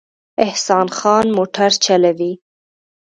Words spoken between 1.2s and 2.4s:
موټر چلوي